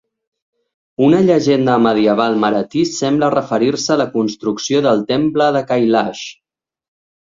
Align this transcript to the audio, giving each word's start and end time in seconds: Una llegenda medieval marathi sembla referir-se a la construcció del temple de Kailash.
Una 1.07 1.19
llegenda 1.27 1.75
medieval 1.87 2.39
marathi 2.45 2.83
sembla 2.93 3.31
referir-se 3.37 3.97
a 3.97 4.01
la 4.05 4.11
construcció 4.19 4.85
del 4.91 5.09
temple 5.17 5.55
de 5.61 5.67
Kailash. 5.73 6.31